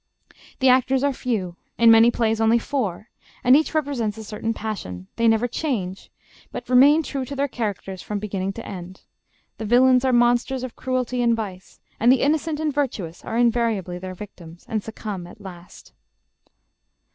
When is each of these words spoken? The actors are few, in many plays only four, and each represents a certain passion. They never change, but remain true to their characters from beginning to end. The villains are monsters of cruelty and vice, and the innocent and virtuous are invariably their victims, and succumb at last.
The 0.61 0.67
actors 0.69 1.03
are 1.03 1.13
few, 1.13 1.57
in 1.77 1.91
many 1.91 2.09
plays 2.09 2.41
only 2.41 2.57
four, 2.57 3.11
and 3.43 3.55
each 3.55 3.75
represents 3.75 4.17
a 4.17 4.23
certain 4.23 4.51
passion. 4.51 5.05
They 5.15 5.27
never 5.27 5.47
change, 5.47 6.09
but 6.51 6.67
remain 6.67 7.03
true 7.03 7.23
to 7.23 7.35
their 7.35 7.47
characters 7.47 8.01
from 8.01 8.17
beginning 8.17 8.53
to 8.53 8.65
end. 8.67 9.01
The 9.59 9.65
villains 9.65 10.03
are 10.03 10.11
monsters 10.11 10.63
of 10.63 10.75
cruelty 10.75 11.21
and 11.21 11.35
vice, 11.35 11.79
and 11.99 12.11
the 12.11 12.21
innocent 12.23 12.59
and 12.59 12.73
virtuous 12.73 13.23
are 13.23 13.37
invariably 13.37 13.99
their 13.99 14.15
victims, 14.15 14.65
and 14.67 14.83
succumb 14.83 15.27
at 15.27 15.39
last. 15.39 15.93